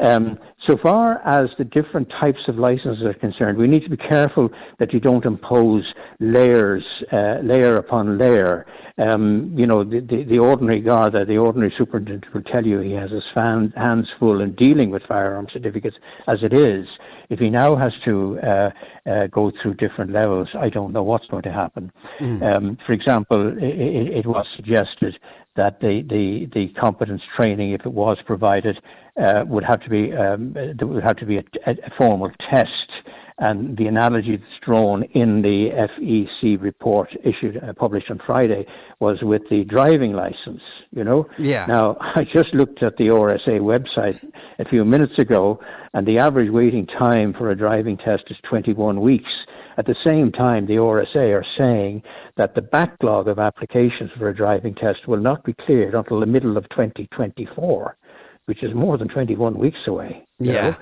Um, 0.05 0.39
so 0.67 0.77
far 0.77 1.21
as 1.27 1.49
the 1.57 1.63
different 1.63 2.11
types 2.19 2.39
of 2.47 2.57
licenses 2.57 3.03
are 3.05 3.13
concerned, 3.13 3.57
we 3.57 3.67
need 3.67 3.83
to 3.83 3.89
be 3.89 3.97
careful 3.97 4.49
that 4.79 4.93
you 4.93 4.99
don't 4.99 5.25
impose 5.25 5.83
layers, 6.19 6.83
uh, 7.11 7.37
layer 7.43 7.77
upon 7.77 8.17
layer. 8.17 8.65
Um, 8.97 9.53
you 9.55 9.65
know, 9.65 9.83
the, 9.83 9.99
the, 9.99 10.23
the, 10.23 10.39
ordinary 10.39 10.81
Garda, 10.81 11.25
the 11.25 11.37
ordinary 11.37 11.73
superintendent 11.77 12.33
will 12.33 12.43
tell 12.43 12.65
you 12.65 12.79
he 12.79 12.93
has 12.93 13.09
his 13.11 13.23
fan, 13.33 13.73
hands 13.75 14.07
full 14.19 14.41
in 14.41 14.53
dealing 14.55 14.91
with 14.91 15.01
firearm 15.07 15.47
certificates 15.51 15.95
as 16.27 16.39
it 16.43 16.53
is. 16.53 16.85
If 17.31 17.39
he 17.39 17.49
now 17.49 17.77
has 17.77 17.93
to 18.03 18.37
uh, 18.43 18.69
uh, 19.09 19.27
go 19.27 19.51
through 19.61 19.75
different 19.75 20.11
levels, 20.11 20.49
I 20.53 20.67
don't 20.67 20.91
know 20.91 21.01
what's 21.01 21.25
going 21.27 21.43
to 21.43 21.51
happen. 21.53 21.89
Mm. 22.19 22.43
Um, 22.43 22.77
for 22.85 22.91
example, 22.91 23.57
it, 23.57 24.17
it, 24.19 24.25
was 24.27 24.45
suggested 24.57 25.17
that 25.55 25.79
the, 25.79 26.03
the, 26.09 26.47
the 26.53 26.67
competence 26.77 27.21
training, 27.37 27.71
if 27.71 27.85
it 27.85 27.93
was 27.93 28.17
provided, 28.25 28.77
uh, 29.15 29.45
would 29.47 29.63
have 29.63 29.79
to 29.81 29.89
be 29.89 30.11
um, 30.13 30.53
there 30.53 30.87
would 30.87 31.03
have 31.03 31.15
to 31.17 31.25
be 31.25 31.37
a, 31.37 31.43
a 31.67 31.91
formal 31.97 32.31
test 32.53 32.91
and 33.41 33.75
the 33.75 33.87
analogy 33.87 34.37
that's 34.37 34.65
drawn 34.65 35.03
in 35.15 35.41
the 35.41 35.69
FEC 35.99 36.61
report 36.61 37.09
issued, 37.23 37.57
uh, 37.57 37.73
published 37.73 38.11
on 38.11 38.19
Friday, 38.25 38.65
was 38.99 39.17
with 39.23 39.41
the 39.49 39.63
driving 39.65 40.13
license. 40.13 40.61
You 40.91 41.03
know. 41.03 41.27
Yeah. 41.37 41.65
Now 41.65 41.97
I 42.15 42.23
just 42.23 42.53
looked 42.53 42.83
at 42.83 42.97
the 42.97 43.07
RSA 43.07 43.59
website 43.59 44.23
a 44.59 44.65
few 44.69 44.85
minutes 44.85 45.13
ago, 45.17 45.59
and 45.93 46.07
the 46.07 46.19
average 46.19 46.51
waiting 46.51 46.85
time 46.85 47.33
for 47.33 47.49
a 47.49 47.57
driving 47.57 47.97
test 47.97 48.23
is 48.29 48.37
21 48.47 49.01
weeks. 49.01 49.31
At 49.77 49.87
the 49.87 49.95
same 50.05 50.31
time, 50.31 50.67
the 50.67 50.73
RSA 50.73 51.33
are 51.33 51.45
saying 51.57 52.03
that 52.37 52.53
the 52.53 52.61
backlog 52.61 53.27
of 53.27 53.39
applications 53.39 54.11
for 54.17 54.29
a 54.29 54.35
driving 54.35 54.75
test 54.75 55.07
will 55.07 55.19
not 55.19 55.43
be 55.43 55.55
cleared 55.65 55.95
until 55.95 56.19
the 56.19 56.25
middle 56.25 56.57
of 56.57 56.69
2024, 56.69 57.97
which 58.45 58.63
is 58.63 58.75
more 58.75 58.97
than 58.99 59.07
21 59.07 59.57
weeks 59.57 59.79
away. 59.87 60.27
Yeah. 60.39 60.75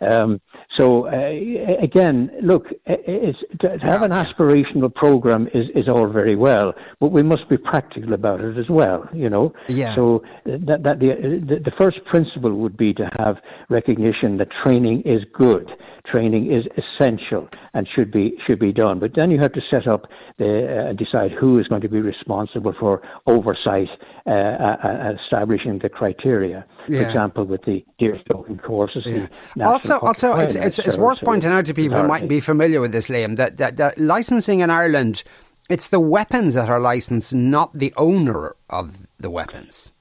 Um, 0.00 0.40
so 0.78 1.06
uh, 1.06 1.82
again, 1.82 2.30
look, 2.42 2.68
to 2.86 3.78
have 3.82 4.02
an 4.02 4.10
aspirational 4.10 4.94
program 4.94 5.48
is, 5.54 5.66
is 5.74 5.88
all 5.88 6.06
very 6.08 6.36
well, 6.36 6.74
but 7.00 7.08
we 7.08 7.22
must 7.22 7.48
be 7.48 7.56
practical 7.56 8.12
about 8.12 8.40
it 8.40 8.58
as 8.58 8.68
well. 8.68 9.08
You 9.12 9.30
know. 9.30 9.52
Yeah. 9.68 9.94
So 9.94 10.22
that, 10.44 10.82
that 10.82 10.98
the 11.00 11.60
the 11.64 11.72
first 11.78 11.98
principle 12.06 12.54
would 12.56 12.76
be 12.76 12.92
to 12.94 13.08
have 13.18 13.36
recognition 13.70 14.36
that 14.38 14.48
training 14.64 15.02
is 15.04 15.22
good 15.32 15.70
training 16.10 16.52
is 16.52 16.64
essential 16.76 17.48
and 17.74 17.86
should 17.94 18.10
be 18.12 18.36
should 18.46 18.58
be 18.58 18.72
done. 18.72 18.98
But 18.98 19.12
then 19.16 19.30
you 19.30 19.38
have 19.40 19.52
to 19.52 19.60
set 19.72 19.86
up 19.86 20.06
the, 20.38 20.90
uh, 20.90 20.92
decide 20.92 21.32
who 21.32 21.58
is 21.58 21.66
going 21.68 21.82
to 21.82 21.88
be 21.88 22.00
responsible 22.00 22.74
for 22.78 23.02
oversight 23.26 23.88
uh, 24.26 24.30
uh, 24.30 25.12
establishing 25.24 25.78
the 25.82 25.88
criteria. 25.88 26.64
Yeah. 26.88 27.00
For 27.00 27.08
example, 27.08 27.44
with 27.44 27.64
the 27.64 27.84
deer 27.98 28.18
stalking 28.24 28.58
courses. 28.58 29.04
Yeah. 29.06 29.26
Also, 29.66 29.98
also, 29.98 30.36
it's, 30.38 30.54
it's, 30.66 30.78
it's 30.78 30.98
worth 30.98 31.20
pointing 31.20 31.50
out 31.50 31.66
to 31.66 31.74
people 31.74 32.00
who 32.00 32.08
mightn't 32.08 32.28
be 32.28 32.40
familiar 32.40 32.80
with 32.80 32.92
this, 32.92 33.06
Liam, 33.08 33.36
that, 33.36 33.56
that, 33.58 33.76
that 33.76 33.98
licensing 33.98 34.60
in 34.60 34.70
Ireland. 34.70 35.22
It's 35.68 35.88
the 35.88 36.00
weapons 36.00 36.54
that 36.54 36.68
are 36.68 36.80
licensed, 36.80 37.34
not 37.34 37.72
the 37.72 37.92
owner 37.96 38.54
of 38.70 39.06
the 39.18 39.30
weapons. 39.30 39.92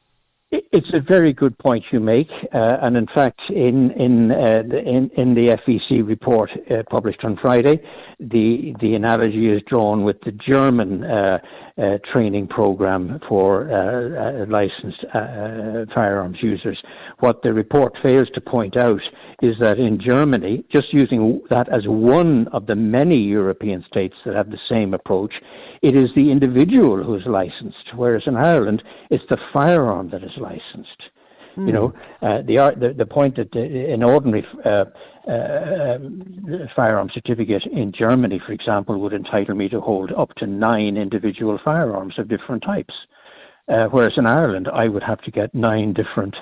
It's 0.51 0.88
a 0.93 1.00
very 1.00 1.34
good 1.34 1.57
point 1.57 1.84
you 1.91 2.00
make, 2.00 2.29
uh, 2.53 2.77
and 2.81 2.95
in 2.95 3.07
fact, 3.13 3.41
in 3.50 3.91
in, 3.91 4.31
uh, 4.31 4.63
the, 4.67 4.79
in 4.79 5.10
in 5.17 5.34
the 5.34 5.57
FEC 5.65 6.07
report 6.07 6.50
uh, 6.69 6.84
published 6.89 7.24
on 7.24 7.38
Friday, 7.41 7.81
the 8.19 8.74
the 8.79 8.93
analogy 8.93 9.50
is 9.50 9.62
drawn 9.67 10.03
with 10.03 10.17
the 10.22 10.31
German 10.31 11.03
uh, 11.03 11.39
uh, 11.77 11.98
training 12.13 12.48
program 12.48 13.19
for 13.27 13.69
uh, 13.72 14.45
licensed 14.48 15.03
firearms 15.93 16.38
users. 16.41 16.79
What 17.19 17.41
the 17.41 17.51
report 17.53 17.93
fails 18.03 18.27
to 18.36 18.41
point 18.41 18.77
out 18.77 19.01
is 19.42 19.56
that 19.60 19.80
in 19.80 20.00
Germany, 20.00 20.65
just 20.74 20.94
using 20.94 21.42
that 21.50 21.68
as 21.74 21.82
one 21.86 22.48
of 22.54 22.68
the 22.68 22.75
many 22.75 23.18
European 23.20 23.84
states 23.88 24.15
that 24.25 24.36
have 24.36 24.50
the 24.50 24.60
same 24.70 24.94
approach, 24.94 25.34
it 25.82 25.96
is 25.96 26.06
the 26.15 26.32
individual 26.32 27.04
who 27.04 27.15
is 27.15 27.24
licensed, 27.25 27.94
whereas 27.96 28.24
in 28.25 28.36
Ireland, 28.36 28.82
it's 29.10 29.24
the 29.30 29.38
firearm 29.54 30.10
that 30.12 30.24
is 30.24 30.32
licensed. 30.38 31.01
Mm. 31.58 31.68
You 31.68 31.74
know, 31.74 31.88
hmm. 31.88 32.25
uh, 32.25 32.42
the, 32.42 32.75
the 32.77 32.94
the 32.98 33.06
point 33.06 33.38
that 33.38 33.56
an 33.56 34.04
ordinary 34.04 34.46
uh, 34.65 34.86
uh, 35.32 35.98
firearm 36.75 37.10
certificate 37.13 37.63
in 37.72 37.94
Germany, 37.98 38.42
for 38.46 38.51
example, 38.51 39.00
would 39.00 39.13
entitle 39.13 39.56
me 39.56 39.70
to 39.70 39.80
hold 39.80 40.12
up 40.18 40.36
to 40.36 40.48
nine 40.48 40.98
individual 40.98 41.58
firearms 41.63 42.15
of 42.20 42.27
different 42.27 42.62
types, 42.63 42.94
uh, 43.70 43.86
whereas 43.89 44.13
in 44.18 44.27
Ireland, 44.27 44.68
I 44.72 44.89
would 44.89 45.04
have 45.04 45.22
to 45.22 45.32
get 45.32 45.56
nine 45.56 45.94
different 45.94 46.36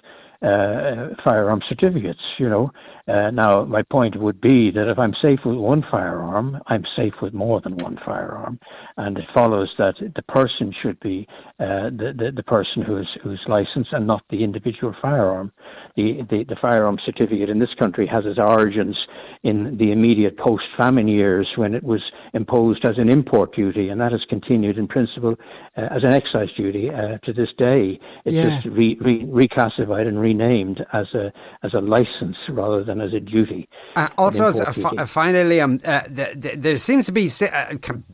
uh, 0.43 1.09
firearm 1.23 1.61
certificates. 1.69 2.19
You 2.37 2.49
know, 2.49 2.71
uh, 3.07 3.31
now 3.31 3.63
my 3.63 3.81
point 3.83 4.19
would 4.19 4.41
be 4.41 4.71
that 4.71 4.89
if 4.89 4.99
I'm 4.99 5.13
safe 5.21 5.39
with 5.45 5.55
one 5.55 5.83
firearm, 5.89 6.59
I'm 6.67 6.83
safe 6.95 7.13
with 7.21 7.33
more 7.33 7.61
than 7.61 7.77
one 7.77 7.97
firearm, 8.05 8.59
and 8.97 9.17
it 9.17 9.25
follows 9.33 9.73
that 9.77 9.95
the 9.99 10.21
person 10.23 10.73
should 10.81 10.99
be 10.99 11.27
uh, 11.59 11.89
the, 11.89 12.13
the, 12.17 12.31
the 12.35 12.43
person 12.43 12.81
who's 12.81 13.09
who's 13.23 13.41
licensed 13.47 13.93
and 13.93 14.05
not 14.05 14.23
the 14.29 14.43
individual 14.43 14.93
firearm. 15.01 15.51
The, 15.95 16.25
the 16.29 16.43
the 16.47 16.57
firearm 16.61 16.97
certificate 17.05 17.49
in 17.49 17.59
this 17.59 17.73
country 17.79 18.07
has 18.07 18.25
its 18.25 18.39
origins 18.39 18.97
in 19.43 19.77
the 19.77 19.91
immediate 19.91 20.37
post-famine 20.37 21.07
years 21.07 21.47
when 21.57 21.75
it 21.75 21.83
was 21.83 22.01
imposed 22.33 22.85
as 22.85 22.97
an 22.97 23.09
import 23.09 23.53
duty, 23.53 23.89
and 23.89 23.99
that 23.99 24.11
has 24.11 24.21
continued 24.29 24.77
in 24.77 24.87
principle 24.87 25.35
uh, 25.77 25.81
as 25.91 26.03
an 26.03 26.11
excise 26.11 26.47
duty 26.55 26.89
uh, 26.89 27.17
to 27.25 27.33
this 27.33 27.49
day. 27.57 27.99
It's 28.25 28.35
yeah. 28.35 28.61
just 28.61 28.67
re- 28.67 28.97
re- 29.01 29.25
reclassified 29.25 30.07
and 30.07 30.19
renamed 30.19 30.85
as 30.93 31.07
a 31.13 31.33
as 31.63 31.73
a 31.73 31.81
license 31.81 32.37
rather 32.49 32.83
than 32.83 33.01
as 33.01 33.13
a 33.13 33.19
duty. 33.19 33.67
Uh, 33.95 34.07
also, 34.17 34.45
as 34.45 34.59
a, 34.59 35.05
finally, 35.05 35.59
um, 35.59 35.77
the, 35.79 36.33
the, 36.35 36.55
there 36.55 36.77
seems 36.77 37.05
to 37.07 37.11
be 37.11 37.29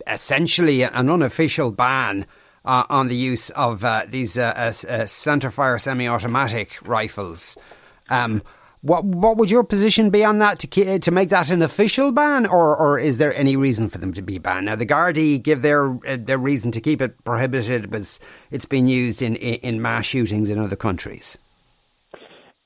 essentially 0.08 0.84
an 0.84 1.10
unofficial 1.10 1.72
ban 1.72 2.26
uh, 2.66 2.84
on 2.90 3.08
the 3.08 3.16
use 3.16 3.50
of 3.52 3.84
uh, 3.84 4.06
these 4.08 4.38
uh, 4.38 4.54
uh, 4.56 4.60
uh 4.60 5.04
centerfire 5.06 5.80
semi-automatic 5.80 6.78
rifles. 6.86 7.58
Um, 8.10 8.42
what 8.82 9.04
what 9.04 9.38
would 9.38 9.52
your 9.52 9.64
position 9.64 10.10
be 10.10 10.24
on 10.24 10.40
that 10.40 10.60
to 10.60 11.00
to 11.00 11.12
make 11.12 11.30
that 11.30 11.50
an 11.50 11.62
official 11.62 12.12
ban, 12.12 12.46
or 12.46 12.76
or 12.78 12.98
is 12.98 13.18
there 13.18 13.36
any 13.36 13.56
reason 13.56 13.90
for 13.90 13.98
them 13.98 14.14
to 14.14 14.22
be 14.22 14.38
banned? 14.38 14.68
Now 14.68 14.76
the 14.76 14.86
Gardaí 14.86 15.42
give 15.42 15.62
their 15.62 15.92
uh, 16.08 16.18
their 16.18 16.38
reason 16.38 16.72
to 16.72 16.82
keep 16.82 17.02
it 17.02 17.22
prohibited 17.26 17.84
because 17.84 18.20
it's 18.52 18.66
been 18.66 18.88
used 18.88 19.22
in, 19.22 19.36
in, 19.36 19.56
in 19.56 19.82
mass 19.82 20.06
shootings 20.06 20.50
in 20.50 20.60
other 20.60 20.78
countries. 20.78 21.38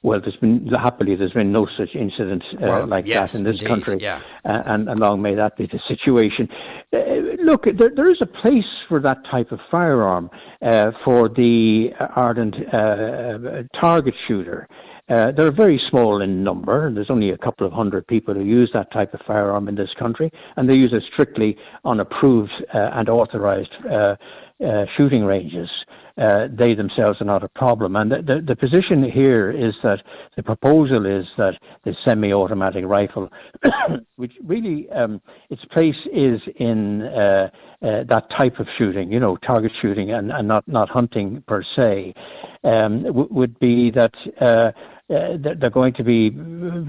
Well, 0.04 0.20
there's 0.20 0.36
been 0.36 0.68
happily 0.68 1.16
there's 1.16 1.32
been 1.32 1.54
no 1.54 1.66
such 1.78 1.96
incident 1.96 2.44
uh, 2.56 2.58
well, 2.60 2.88
like 2.88 3.06
yes, 3.08 3.32
that 3.32 3.40
in 3.40 3.46
this 3.46 3.54
indeed, 3.54 3.68
country, 3.68 3.98
yeah. 4.02 4.22
uh, 4.44 4.62
and, 4.66 4.90
and 4.90 5.00
long 5.00 5.22
may 5.22 5.34
that 5.34 5.56
be 5.58 5.66
the 5.66 5.80
situation. 5.88 6.50
Uh, 6.92 7.42
look, 7.44 7.64
there, 7.64 7.90
there 7.96 8.12
is 8.12 8.22
a 8.22 8.26
place 8.26 8.66
for 8.90 9.00
that 9.00 9.20
type 9.32 9.52
of 9.54 9.60
firearm 9.72 10.30
uh, 10.62 10.92
for 11.06 11.30
the 11.30 11.88
ardent 12.18 12.54
uh, 12.68 13.64
target 13.80 14.14
shooter. 14.28 14.68
Uh, 15.10 15.32
they're 15.36 15.52
very 15.52 15.82
small 15.90 16.22
in 16.22 16.44
number. 16.44 16.92
There's 16.94 17.10
only 17.10 17.32
a 17.32 17.38
couple 17.38 17.68
of 17.68 17.74
hundred 17.74 18.08
people 18.08 18.34
who 18.34 18.44
use 18.44 18.72
that 18.74 18.92
type 18.94 19.14
of 19.14 19.20
firearm 19.28 19.68
in 19.68 19.76
this 19.76 19.90
country, 20.00 20.32
and 20.56 20.70
they 20.70 20.76
use 20.76 20.94
it 20.94 21.04
strictly 21.14 21.58
on 21.84 22.00
approved 22.00 22.52
and 22.74 23.10
authorized 23.10 23.72
shooting 24.96 25.26
ranges 25.26 25.70
uh, 26.18 26.48
they 26.52 26.76
themselves 26.76 27.20
are 27.22 27.26
not 27.26 27.44
a 27.44 27.50
problem. 27.50 27.96
And 27.96 28.12
the, 28.12 28.18
the, 28.18 28.42
the, 28.50 28.56
position 28.56 29.10
here 29.12 29.50
is 29.50 29.74
that 29.84 30.00
the 30.36 30.44
proposal 30.44 31.06
is 31.06 31.26
that 31.38 31.54
the 31.86 31.96
semi-automatic 32.08 32.86
rifle, 32.86 33.30
which 34.16 34.34
really 34.44 34.88
um, 34.96 35.22
its 35.50 35.64
place 35.74 35.96
is 36.14 36.40
in 36.58 37.02
uh, 37.02 37.50
uh, 37.82 38.04
that 38.10 38.26
type 38.38 38.60
of 38.60 38.68
shooting, 38.78 39.12
you 39.12 39.20
know, 39.20 39.38
target 39.38 39.72
shooting 39.82 40.12
and, 40.12 40.32
and 40.32 40.48
not, 40.48 40.68
not 40.68 40.88
hunting 40.90 41.44
per 41.48 41.64
se, 41.78 42.14
um, 42.64 43.04
w- 43.04 43.28
would 43.32 43.60
be 43.60 43.92
that 43.92 44.14
uh, 45.10 45.38
they're 45.60 45.70
going 45.70 45.94
to 45.94 46.04
be 46.04 46.32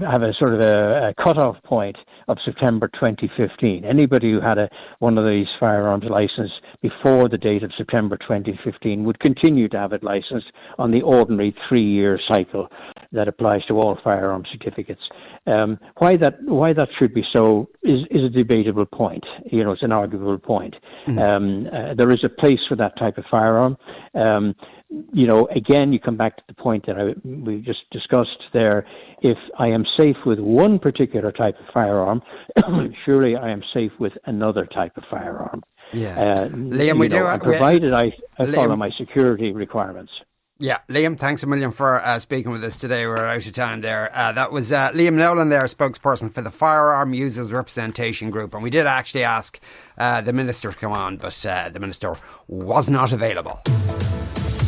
have 0.05 0.21
a 0.21 0.31
sort 0.39 0.53
of 0.53 0.61
a, 0.61 1.09
a 1.09 1.13
cutoff 1.21 1.61
point 1.63 1.97
of 2.27 2.37
September 2.45 2.87
2015. 2.87 3.83
Anybody 3.83 4.31
who 4.31 4.39
had 4.39 4.57
a 4.57 4.69
one 4.99 5.17
of 5.17 5.25
these 5.25 5.47
firearms 5.59 6.05
license 6.09 6.51
before 6.81 7.27
the 7.27 7.37
date 7.37 7.61
of 7.61 7.71
September 7.77 8.17
2015 8.17 9.03
would 9.03 9.19
continue 9.19 9.67
to 9.67 9.77
have 9.77 9.91
it 9.91 10.01
licensed 10.01 10.47
on 10.77 10.91
the 10.91 11.01
ordinary 11.01 11.53
three-year 11.67 12.19
cycle 12.31 12.67
that 13.11 13.27
applies 13.27 13.63
to 13.65 13.73
all 13.73 13.97
firearm 14.03 14.43
certificates. 14.51 15.01
Um, 15.47 15.77
why 15.97 16.15
that 16.17 16.41
why 16.43 16.73
that 16.73 16.87
should 16.97 17.13
be 17.13 17.23
so 17.35 17.69
is, 17.83 17.99
is 18.09 18.23
a 18.23 18.29
debatable 18.29 18.85
point. 18.85 19.23
You 19.51 19.63
know, 19.63 19.73
it's 19.73 19.83
an 19.83 19.91
arguable 19.91 20.39
point. 20.39 20.75
Mm-hmm. 21.07 21.19
Um, 21.19 21.67
uh, 21.67 21.93
there 21.95 22.09
is 22.11 22.23
a 22.23 22.29
place 22.29 22.59
for 22.67 22.75
that 22.77 22.97
type 22.97 23.17
of 23.17 23.25
firearm. 23.29 23.77
Um, 24.15 24.55
you 24.89 25.27
know, 25.27 25.47
again, 25.47 25.91
you 25.91 25.99
come 25.99 26.17
back 26.17 26.37
to 26.37 26.43
the 26.47 26.53
point 26.53 26.85
that 26.87 26.95
I, 26.97 27.13
we 27.23 27.61
just 27.61 27.89
discussed 27.91 28.43
there. 28.53 28.85
If 29.21 29.37
I 29.57 29.67
am 29.67 29.83
safe 29.97 30.17
with 30.25 30.39
one 30.39 30.79
particular 30.79 31.31
type 31.31 31.55
of 31.59 31.65
firearm, 31.73 32.21
surely 33.05 33.35
I 33.35 33.49
am 33.49 33.61
safe 33.73 33.91
with 33.99 34.13
another 34.25 34.65
type 34.65 34.95
of 34.97 35.03
firearm. 35.09 35.63
Yeah, 35.93 36.19
uh, 36.19 36.49
Liam, 36.49 36.99
we 36.99 37.07
know, 37.07 37.37
do. 37.37 37.43
provided 37.43 37.93
I, 37.93 38.11
I 38.39 38.51
follow 38.51 38.75
my 38.75 38.89
security 38.97 39.51
requirements. 39.51 40.11
Yeah, 40.57 40.79
Liam, 40.87 41.19
thanks 41.19 41.43
a 41.43 41.47
million 41.47 41.71
for 41.71 42.01
uh, 42.01 42.17
speaking 42.17 42.49
with 42.49 42.63
us 42.63 42.77
today. 42.77 43.05
We're 43.05 43.25
out 43.25 43.45
of 43.45 43.51
time 43.51 43.81
there. 43.81 44.09
Uh, 44.15 44.31
that 44.31 44.53
was 44.53 44.71
uh, 44.71 44.89
Liam 44.91 45.15
Nolan 45.15 45.49
there, 45.49 45.63
spokesperson 45.63 46.31
for 46.31 46.41
the 46.41 46.49
Firearm 46.49 47.13
Users 47.13 47.51
Representation 47.51 48.29
Group. 48.29 48.53
And 48.53 48.63
we 48.63 48.69
did 48.69 48.87
actually 48.87 49.25
ask 49.25 49.59
uh, 49.97 50.21
the 50.21 50.31
Minister 50.31 50.71
to 50.71 50.77
come 50.77 50.93
on, 50.93 51.17
but 51.17 51.45
uh, 51.45 51.69
the 51.69 51.81
Minister 51.81 52.15
was 52.47 52.89
not 52.89 53.11
available. 53.11 53.59